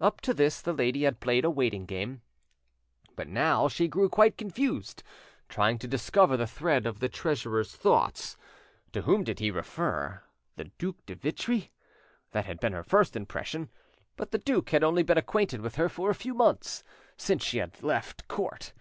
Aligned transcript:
Up 0.00 0.22
to 0.22 0.32
this 0.32 0.62
the 0.62 0.72
lady 0.72 1.02
had 1.02 1.20
played 1.20 1.44
a 1.44 1.50
waiting 1.50 1.84
game, 1.84 2.22
but 3.16 3.28
now 3.28 3.68
she 3.68 3.86
grew 3.86 4.08
quite 4.08 4.38
confused, 4.38 5.02
trying 5.46 5.78
to 5.78 5.86
discover 5.86 6.38
the 6.38 6.46
thread 6.46 6.86
of 6.86 7.00
the 7.00 7.08
treasurer's 7.10 7.76
thoughts. 7.76 8.38
To 8.92 9.02
whom 9.02 9.24
did 9.24 9.40
he 9.40 9.50
refer? 9.50 10.22
The 10.56 10.70
Duc 10.78 10.96
de 11.04 11.14
Vitry? 11.14 11.70
That 12.30 12.46
had 12.46 12.60
been 12.60 12.72
her 12.72 12.82
first 12.82 13.14
impression. 13.14 13.68
But 14.16 14.30
the 14.30 14.38
duke 14.38 14.70
had 14.70 14.82
only 14.82 15.02
been 15.02 15.18
acquainted 15.18 15.60
with 15.60 15.74
her 15.74 15.90
for 15.90 16.08
a 16.08 16.14
few 16.14 16.32
months—since 16.32 17.44
she 17.44 17.58
had—left 17.58 18.26
Court. 18.26 18.72